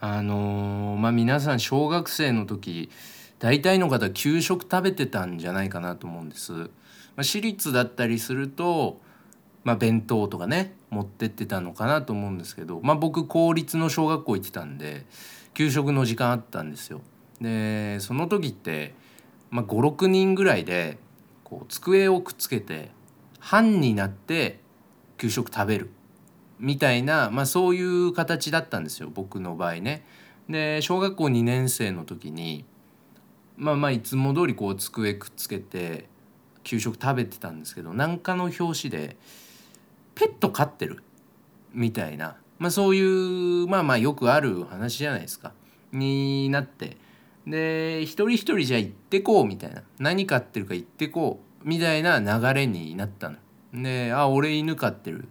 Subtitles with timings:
[0.00, 2.90] あのーまあ皆さん小学生の時
[3.38, 6.52] 大体の方給食食べてたんじゃないかなと思うんです。
[6.52, 6.68] ま
[7.18, 9.00] あ、私立だったりすると、
[9.64, 15.04] まあ、弁当とかね持ってってたのかなと思うんですけど、まあ、僕公立の小学校行ってたんで
[15.52, 17.02] 給食の時間あったんですよ。
[17.40, 18.94] でその時って、
[19.50, 20.98] まあ、56人ぐらいで
[21.44, 22.90] こう机をくっつけて
[23.38, 24.60] 班になって
[25.18, 25.90] 給食食べる
[26.60, 30.04] みたいな、まあ、そういう形だったんですよ僕の場合ね。
[30.48, 32.64] で小学校2年生の時に
[33.56, 36.08] まあまあいつも通りこう机くっつけて
[36.62, 39.16] 給食食べてたんですけど何かの表紙で
[40.14, 41.02] ペット飼ってる
[41.72, 45.52] みたいな、まあ、そういうまあまあよくある話じゃないですか。
[45.92, 46.96] になって。
[47.46, 49.82] で一人一人じゃあ行ってこうみたいな。
[49.98, 53.36] 何飼ってるか行ってこうみたいな流れになったの。
[53.72, 55.28] で「あ俺犬飼ってる」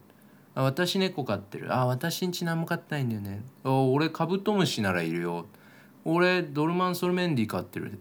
[0.63, 5.45] 「私猫飼ってる」「あ私んち何も飼ってないんだよね」あ「俺カブトムシならいるよ」
[6.05, 7.99] 「俺ドルマンソルメンディ飼ってる」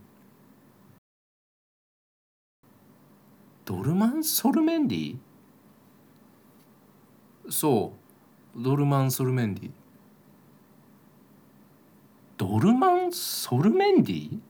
[3.64, 5.18] ドルマンソルメンディ
[7.50, 7.92] そ
[8.56, 8.62] う。
[8.62, 9.70] ドルマンソルメンディ
[12.38, 14.40] ドルマンソルメンディ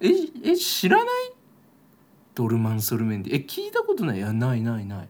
[0.00, 0.08] え
[0.52, 1.06] え知らない？
[2.34, 4.18] ドルマンソルメンディえ聞いたことない？
[4.18, 5.08] いやないないない。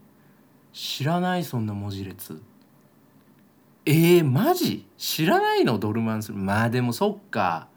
[0.73, 2.41] 知らないそんな文字列。
[3.87, 4.87] えー、マジ？
[4.97, 7.69] 知らないのドルマンソルまあでもそっか。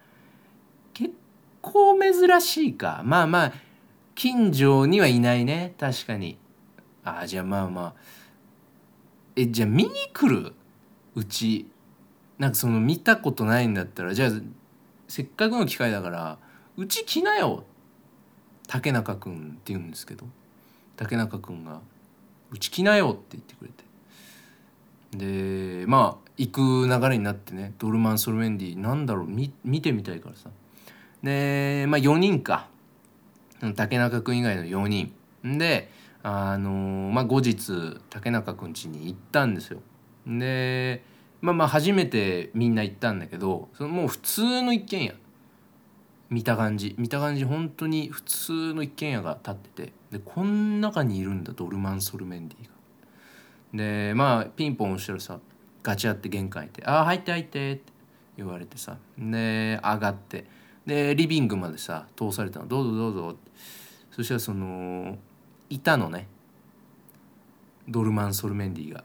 [0.93, 1.13] 結
[1.61, 3.01] 構珍しいか。
[3.05, 3.53] まあまあ
[4.15, 5.73] 近所にはいないね。
[5.79, 6.37] 確かに。
[7.03, 7.93] ああじゃあまあまあ。
[9.35, 10.53] えじゃあ見に来る？
[11.15, 11.71] うち。
[12.37, 14.13] なんかその見たことないんだったら。
[14.13, 14.31] じゃあ
[15.07, 16.37] せっかくの機会だから
[16.77, 17.63] うち来なよ。
[18.67, 20.25] 竹中君って言うんですけど。
[20.95, 21.81] 竹中君が
[22.53, 23.83] 「うち来なよ」って言ってくれて。
[25.17, 30.49] でまあ行く流れになってねドルマン・ソルメンディなんだろう見見てみたいからさ。
[31.21, 32.67] でまあ4人か。
[33.75, 35.13] 竹中君以外の4人。
[35.43, 35.91] で
[36.21, 39.81] あのまあ後日竹中君家に行ったんですよ。
[40.25, 41.03] で
[41.41, 45.15] まあまあ初めてみんな行ったんだけどそのもう普通の一軒家。
[46.33, 46.95] 見た感じ。
[46.97, 49.93] 見た感じ本当に普通の一軒家が建ってて。
[50.11, 52.69] でこん中にいるんだドルマン・ソルメンディが。
[53.73, 55.39] でまあピンポン押したらさ
[55.81, 57.91] ガチャって玄関行って「ああ入って入って」って
[58.37, 60.45] 言われてさで上がって
[60.85, 63.51] でリビングまでさ通されたの「どうぞどうぞ」って。
[64.11, 65.17] そしたらその
[65.69, 66.27] いたのね。
[67.87, 69.03] ドルマン・ソルメンディが。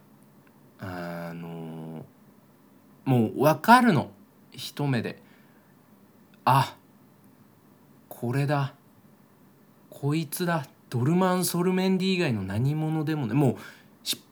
[0.81, 2.05] あの
[3.05, 4.11] もう分かるの。
[4.53, 5.22] 一目で
[6.44, 6.77] あ
[8.21, 8.75] これだ。
[9.91, 10.67] こいつだ。
[10.91, 13.34] ドルマン・ソルメンディ以外の何者でもね。
[13.34, 13.56] もう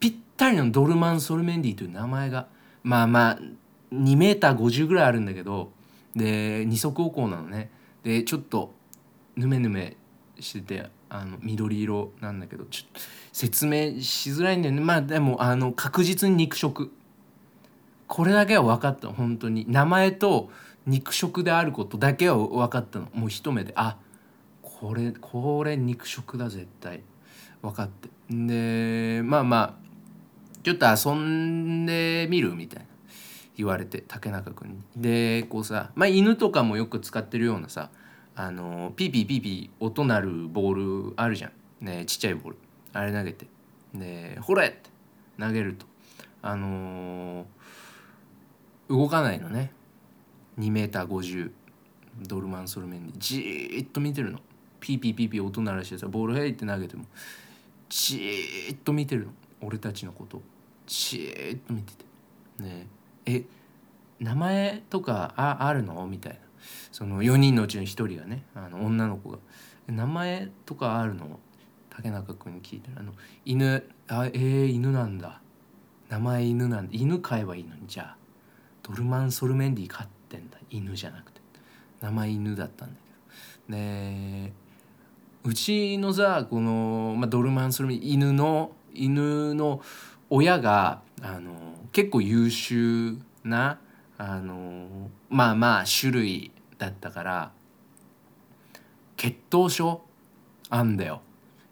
[0.00, 2.48] ぴったりのドルマン・ソルメンディという名前が。
[2.82, 3.38] まあまあ
[3.94, 5.70] 2メーター50ぐらいあるんだけど。
[6.16, 7.70] で二足歩行なのね。
[8.02, 8.74] でちょっと
[9.36, 9.97] ヌメヌメ
[10.41, 13.00] しててあの緑色なんだけどちょっと
[13.32, 14.80] 説明しづらいんだよね。
[14.80, 16.91] まあでもあの確実に肉食。
[18.08, 19.06] これだけは分かった。
[19.10, 19.64] 本当に。
[19.68, 20.50] 名前と
[20.86, 23.08] 肉食であることだけは分かったの。
[23.12, 23.97] もう一目であ
[24.62, 27.02] これこれ肉食だ絶対。
[27.62, 28.08] 分かって。
[28.30, 29.86] でまあまあ
[30.62, 32.86] ちょっと遊んでみるみたいな。
[33.56, 34.76] 言われて竹中君に。
[34.97, 37.91] でこうさ、まあ、犬とかもよく使ってるようなさ
[38.34, 42.58] あのピーピーピーピー音鳴るボールあるじゃん、ね、ちっちゃいボール。
[42.92, 43.47] あれ投げて。
[43.94, 44.91] で「ほれ!」って
[45.38, 45.86] 投げると。
[46.42, 47.47] あのー
[48.88, 49.72] 動かないのね。
[50.58, 51.50] 2メーター50
[52.22, 54.40] ドルマン・ソルメンでじーっと見てるの。
[54.80, 57.04] ピーピーピーピー音鳴らしてさボールヘイって投げても
[57.88, 59.32] じーっと見てるの。
[59.60, 60.40] 俺たちのこと
[60.86, 62.04] じーっと見てて。
[62.62, 62.86] ね
[63.26, 63.44] え。
[64.20, 66.06] 名前とかああるの？
[66.06, 66.38] みたいな。
[66.90, 69.38] その4人のうちの1人がねあの女の子が
[69.86, 71.38] 「名前とかあるの?」
[71.90, 73.12] 竹中君に聞いたら「あの
[73.44, 75.40] 犬あえー、犬なんだ。
[76.08, 76.92] 名前犬なんだ。
[76.92, 78.16] 犬飼えばいいのにじゃあ。
[78.82, 80.16] ドルマン・ソルメンディ飼って。
[80.36, 80.59] んだ。
[80.71, 81.41] 犬じゃなくて。
[82.00, 82.95] 名前犬だったんだ
[83.68, 83.77] けど。
[83.77, 84.53] で
[85.45, 89.80] うちのさこの、まあ、ドルマン・ソルメンディ犬の犬の
[90.28, 91.54] 親があの
[91.92, 93.78] 結構優秀な
[94.18, 97.53] あのまあまあ種類だったから
[99.16, 100.03] 血統症
[100.68, 101.22] あんだよ。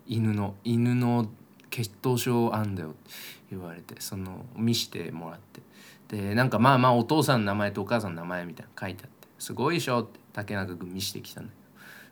[0.06, 1.28] 犬の犬の
[1.70, 2.99] 血統症あんだよって
[3.50, 5.61] 言われてその見してもらって。
[6.16, 11.52] でなんかまあまあお父さんの名前とお母さんの名前みたいなの書いてあって「すごいでしょ」って竹中君見してきたんだ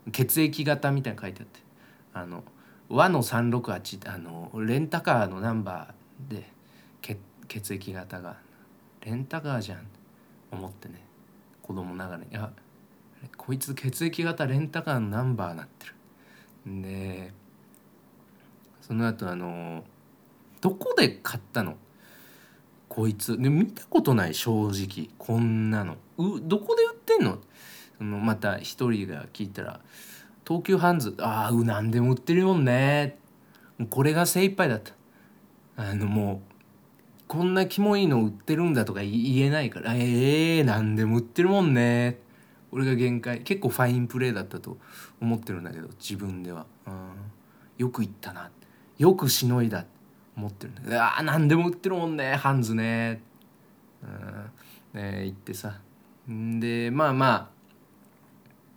[0.06, 1.62] けど血液型みたいなの書いてあって。
[2.14, 2.44] あの
[2.88, 6.50] 和の368ってあのレンタカーのナンバーで
[7.00, 7.18] 血
[7.48, 8.36] 血液型が
[9.00, 9.86] レンタカーじゃん
[10.50, 11.02] 思ってね。
[11.62, 12.36] 子供ながらに。
[12.36, 12.50] あ
[13.36, 15.94] こいつ血液型レンタカーのナンバーなってる。
[16.82, 17.32] で
[18.80, 19.84] その後あの
[20.60, 21.76] どこで買ったの？
[22.94, 23.38] こいつ。
[23.38, 25.08] で見たことない正直。
[25.16, 25.96] こんなの。
[26.18, 27.38] うどこで売ってんの？
[27.96, 29.80] そのまた一人が聞いたら
[30.46, 31.14] 東急ハンズ。
[31.18, 33.18] ああう何でも売ってるもんね。
[33.88, 34.92] これが精一杯だった。
[35.76, 36.52] あのもう
[37.28, 42.20] こんなキモいの売ってるんだとか言えないからええー、何でも売ってるもんね。
[42.72, 43.40] 俺が限界。
[43.40, 44.76] 結構ファインプレーだったと
[45.18, 46.94] 思ってるんだけど自分では、うん、
[47.78, 48.50] よく言ったな。
[48.98, 49.86] よくしのいだ。
[50.36, 53.22] 思ってるんだけどああ何でも売ってるもんねハンズね。
[54.94, 55.00] うん。
[55.00, 55.80] ね行ってさ。
[56.28, 57.50] でまあま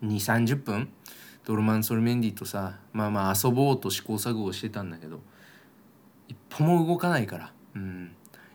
[0.02, 0.90] あ2 3 0分
[1.46, 5.22] ドルマン・ソルメンディとさまあまあ遊ぼうと試行錯誤してたんだけど
[6.28, 8.12] 一歩も動かないから、うん、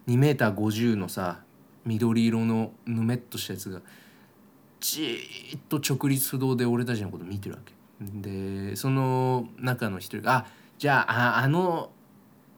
[0.09, 1.43] 2メーター50のさ
[1.85, 3.81] 緑色のぬめっとしたやつが
[4.81, 7.75] じーっと直立不動で俺たちのこと見てるわけ。
[8.01, 10.47] でその中の一人が「あ
[10.79, 11.93] じゃあああの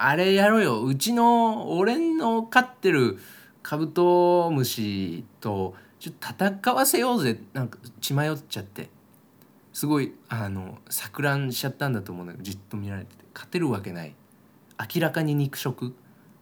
[0.04, 0.84] あれやろうよ。
[0.84, 3.19] うちの俺の飼ってる
[3.62, 8.90] カブトムシとちょっと戦わせようぜ」なんか血迷っちゃって。
[9.72, 13.25] すごいあの錯乱しちゃったんだと思うんだけどじっと見られてて。
[13.32, 14.14] 勝てるわけない。
[14.94, 15.94] 明らかに肉食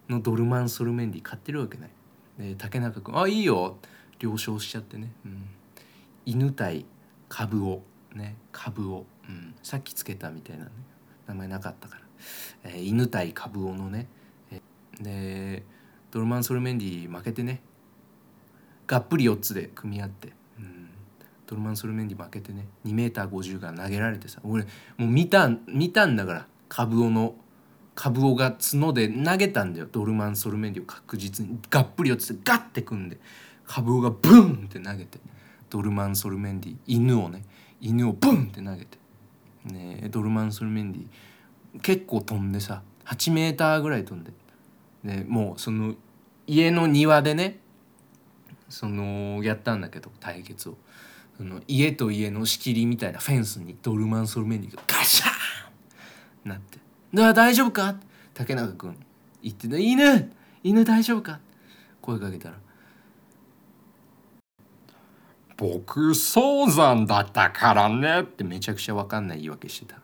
[0.08, 1.90] のドルマン・ソルメンディ買ってるわけない。
[2.38, 3.76] で竹中君「あいいよ」
[4.18, 5.46] 了承しちゃってね、うん、
[6.26, 6.84] 犬対
[7.28, 7.82] 株を。
[8.14, 8.36] ね。
[8.50, 10.70] 株を、うん、さっきつけたみたいな、ね、
[11.28, 12.02] 名前なかったから、
[12.64, 14.08] えー、犬対株をのね、
[14.50, 15.62] えー、で
[16.10, 17.62] ドルマン・ソルメンディ負けてね。
[18.86, 20.88] がっぷり4つで組み合って、うん、
[21.46, 22.66] ドルマン・ソルメンディ負けてね。
[22.84, 24.40] 2メーター50が投げられてさ。
[24.42, 24.64] 俺
[24.96, 26.46] もう見た見たんだから。
[26.68, 27.34] 株をの
[27.94, 29.88] 株をが角で投げたんだよ。
[29.90, 31.58] ドルマン・ソルメンディを確実に。
[31.68, 33.18] がっぷり四つでガッて組んで。
[33.66, 35.18] 株をがブンって投げて。
[35.68, 37.44] ドルマン・ソルメンディ犬をね。
[37.80, 38.98] 犬をブンって投げて。
[39.64, 41.06] ねドルマン・ソルメンディ
[41.82, 44.32] 結構飛んでさ8メーターぐらい飛んで。
[45.04, 45.94] でもうその
[46.46, 47.58] 家の庭でね
[48.68, 50.76] そのやったんだけど対決を。
[51.36, 55.30] その家と家の仕切りみたいなフェンスにドルマン・ソルメンディがガシャー
[56.44, 56.78] ンなって
[57.14, 57.96] だ大丈夫か？
[58.34, 58.94] 竹中君
[59.42, 60.30] 言ってた犬
[60.62, 61.40] 犬大丈夫か？
[62.02, 62.56] 声かけたら
[65.56, 69.98] 僕早産だったからねってめちゃくちゃ分かんない言い訳してた。